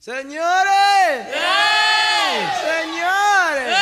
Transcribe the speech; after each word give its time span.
Señores. 0.00 1.26
Señores. 2.62 3.74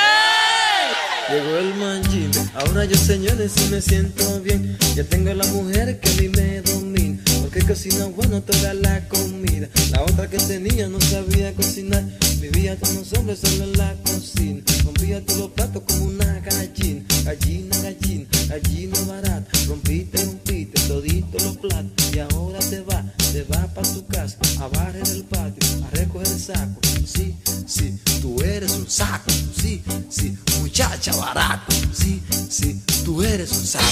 Llegó 1.29 1.57
el 1.59 1.75
manjín, 1.75 2.31
ahora 2.55 2.87
yo 2.87 2.97
señores 2.97 3.53
sí 3.55 3.69
me 3.71 3.83
siento 3.83 4.41
bien. 4.41 4.79
Ya 4.95 5.05
tengo 5.05 5.35
la 5.35 5.45
mujer 5.49 6.01
que 6.01 6.09
a 6.09 6.13
mí 6.15 6.29
me 6.31 6.63
domina, 6.63 7.23
porque 7.43 7.61
cocina 7.67 8.07
bueno 8.07 8.41
toda 8.41 8.73
la 8.73 9.07
comida. 9.09 9.69
La 9.91 10.03
otra 10.05 10.27
que 10.31 10.39
tenía 10.39 10.89
no 10.89 10.99
sabía 11.03 11.53
cocinar, 11.53 12.03
vivía 12.41 12.77
con 12.77 12.95
los 12.95 13.13
hombres 13.13 13.41
solo 13.41 13.65
en 13.65 13.77
la 13.77 13.95
cocina. 14.03 14.63
Rompía 14.85 15.23
todos 15.27 15.39
los 15.41 15.51
platos 15.51 15.83
como 15.87 16.07
una 16.07 16.41
gallina, 16.41 17.05
gallina, 17.25 17.77
gallina, 17.83 18.27
gallina 18.49 19.01
barata. 19.07 19.51
Rompiste, 19.69 20.25
rompiste 20.25 20.81
todito 20.89 21.39
los 21.45 21.59
platos 21.59 22.15
y 22.15 22.21
ahora 22.21 22.59
te 22.61 22.81
va, 22.81 23.05
te 23.37 23.43
va 23.55 23.67
para 23.67 23.87
tu 23.93 24.07
casa 24.07 24.39
a 24.63 24.69
barrer 24.69 25.07
el 25.09 25.23
patio, 25.25 25.85
a 25.85 25.91
recoger 25.91 26.27
el 26.27 26.41
saco. 26.41 26.81
Sí, 27.05 27.37
sí, 27.67 28.01
tú 28.23 28.41
eres 28.43 28.73
un 28.73 28.89
saco, 28.89 29.31
sí, 29.61 29.83
sí, 30.09 30.39
muchacha 30.59 31.15
barata, 31.17 31.63
sí, 31.93 32.23
sí, 32.49 32.81
tú 33.05 33.23
eres 33.23 33.53
un 33.53 33.67
saco. 33.67 33.85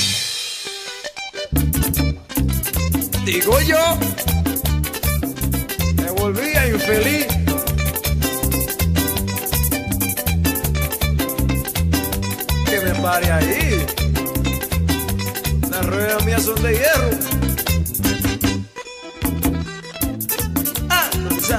Digo 3.26 3.60
yo. 3.60 3.98
Me 5.96 6.10
volvía 6.12 6.68
infeliz. 6.68 7.26
Que 12.64 12.80
me 12.80 12.94
pare 13.02 13.30
ahí. 13.30 13.86
Las 15.70 15.84
ruedas 15.84 16.24
mías 16.24 16.42
son 16.44 16.62
de 16.62 16.72
hierro. 16.72 17.43
Lo 21.46 21.58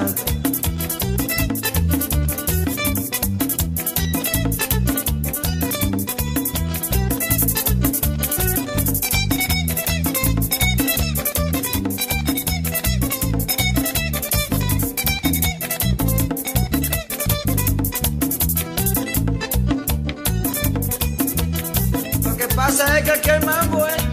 que 22.36 22.48
pasa 22.56 22.98
es 22.98 23.06
que 23.06 23.12
aquí 23.12 23.30
el 23.30 23.46
mambo 23.46 23.86
es. 23.86 24.06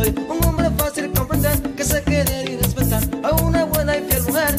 Soy 0.00 0.14
un 0.28 0.44
hombre 0.44 0.70
fácil 0.78 1.02
de 1.04 1.18
comprender. 1.18 1.60
Que 1.76 1.84
se 1.84 2.02
quiere 2.02 2.44
y 2.50 2.56
respetar 2.56 3.02
a 3.22 3.32
una 3.42 3.64
buena 3.64 3.96
y 3.96 4.02
fiel 4.02 4.22
mujer. 4.22 4.56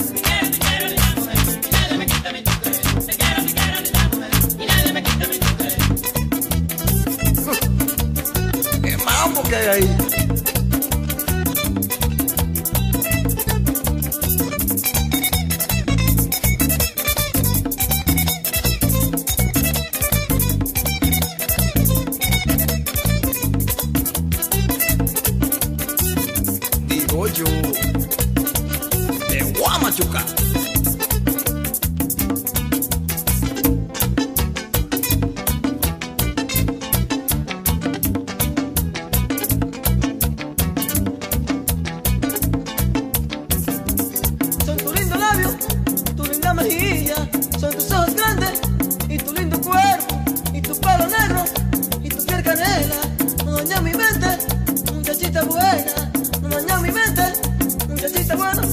¿Qué 9.50 9.56
hay 9.58 9.68
ahí? 9.68 10.01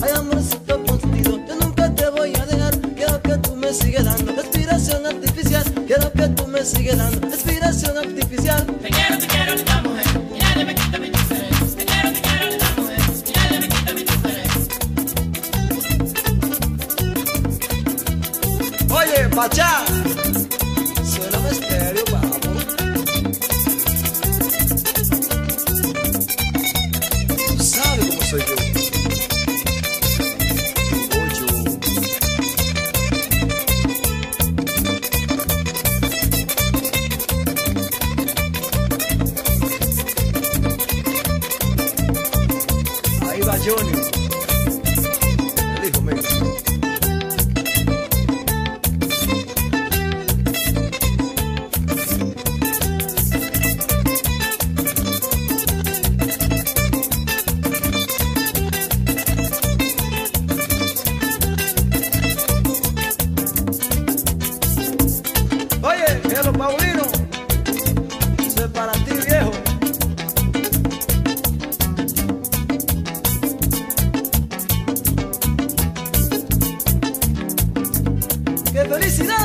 Ay, 0.03 0.13
amorcito 0.17 0.83
contigo, 0.85 1.39
yo 1.49 1.55
nunca 1.61 1.93
te 1.95 2.09
voy 2.11 2.33
a 2.37 2.47
dejar. 2.47 2.79
Quiero 2.95 3.21
que 3.23 3.37
tú 3.39 3.57
me 3.57 3.73
sigas 3.73 4.05
dando 4.05 4.33
respiración 4.33 5.07
artificial. 5.07 5.65
Quiero 5.87 6.13
que 6.13 6.29
tú 6.29 6.47
me 6.47 6.65
sigas 6.65 6.99
dando 6.99 7.29
respiración 7.29 7.99
artificial. 7.99 8.67
Te 8.83 8.89
quiero, 8.89 9.19
te 9.19 9.27
quiero, 9.27 9.55
linda 9.55 9.83
mujer. 9.83 10.07
Y 10.35 10.39
nadie 10.39 10.65
me 10.65 10.75
quita 10.75 10.99
mi 10.99 11.11
diferencia. 11.11 11.77
Te 11.77 11.85
quiero, 11.85 12.13
te 12.13 12.21
quiero, 12.21 12.49
linda 12.51 12.73
mujer. 12.77 13.01
Y 13.27 13.33
nadie 13.39 13.61
me 13.61 13.69
quita 13.69 13.93
mi 13.95 14.03
diferencia. 14.05 14.75
Oye, 18.95 19.29
Pachá. 19.35 19.85
Oye, 43.69 43.77
felicidad. 78.89 79.38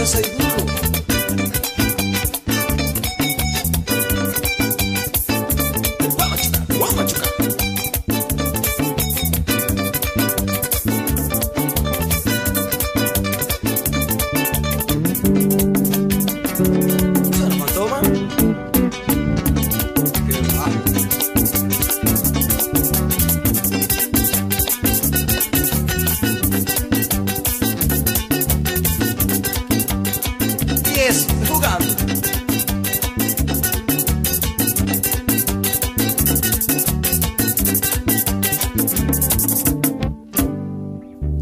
dessa 0.00 0.18
ilusão. 0.18 0.49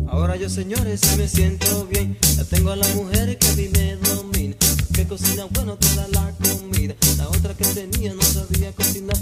Ahora 0.08 0.36
yo 0.36 0.48
señores 0.48 1.00
me 1.16 1.28
siento 1.28 1.86
bien, 1.86 2.16
ya 2.36 2.44
tengo 2.44 2.70
a 2.70 2.76
la 2.76 2.88
mujer 2.94 3.38
que 3.38 3.48
a 3.48 3.52
mí 3.54 3.68
me 3.72 3.96
domina, 3.96 4.56
que 4.92 5.06
cocina 5.06 5.46
bueno 5.50 5.76
toda 5.76 6.08
la 6.08 6.34
comida, 6.42 6.94
la 7.16 7.28
otra 7.28 7.54
que 7.54 7.64
tenía 7.66 8.12
no 8.14 8.22
sabía 8.22 8.72
cocinar 8.72 9.16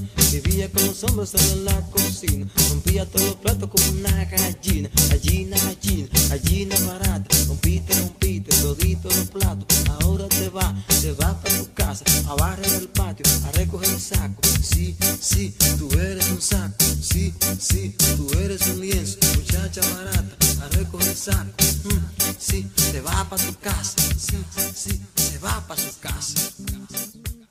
con 0.71 0.87
los 0.87 1.05
hombres 1.05 1.35
en 1.35 1.65
la 1.65 1.81
cocina. 1.91 2.47
Rompía 2.71 3.07
todos 3.07 3.27
los 3.27 3.37
platos 3.37 3.71
como 3.71 3.99
una 3.99 4.25
gallina. 4.25 4.91
Gallina, 5.09 5.57
gallina, 5.59 6.09
gallina 6.29 6.77
barata. 6.87 7.37
Rompiste, 7.47 7.95
rompiste 8.01 8.57
todito 8.63 9.09
los 9.09 9.31
platos. 9.31 9.67
Ahora 10.01 10.29
te 10.29 10.49
va, 10.49 10.75
te 11.01 11.13
va 11.13 11.41
para 11.41 11.59
tu 11.59 11.73
casa. 11.75 12.05
A 12.29 12.35
barrer 12.35 12.73
el 12.75 12.89
patio, 12.89 13.25
a 13.47 13.53
recoger 13.53 13.91
el 13.91 14.01
saco. 14.01 14.43
Sí, 14.63 14.97
sí, 15.21 15.55
tú 15.79 15.89
eres 15.99 16.29
un 16.31 16.41
saco. 16.41 16.75
Sí, 17.01 17.33
sí, 17.59 17.95
tú 18.17 18.31
eres 18.39 18.67
un 18.69 18.81
lienzo. 18.81 19.19
Muchacha 19.37 19.81
barata, 19.95 20.65
a 20.65 20.69
recoger 20.71 21.09
el 21.09 21.17
saco. 21.17 21.53
Mm, 21.85 22.35
sí, 22.39 22.67
te 22.93 23.01
va 23.01 23.29
para 23.29 23.43
tu 23.45 23.55
casa. 23.59 23.95
Sí, 24.19 24.37
sí, 24.75 25.01
se 25.17 25.39
va 25.39 25.65
para 25.67 25.81
su 25.81 25.99
casa. 26.01 26.35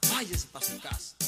Váyase 0.10 0.48
para 0.52 0.66
su 0.66 0.80
casa. 0.80 1.25